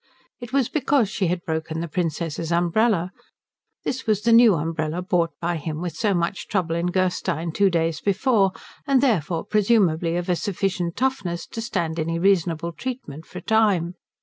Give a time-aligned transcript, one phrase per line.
[0.39, 3.11] It was because she had broken the Princess's umbrella.
[3.83, 7.69] This was the new umbrella bought by him with so much trouble in Gerstein two
[7.69, 8.51] days before,
[8.87, 13.93] and therefore presumably of a sufficient toughness to stand any reasonable treatment for a time.